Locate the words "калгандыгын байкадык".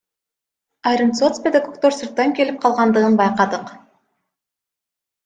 2.63-3.67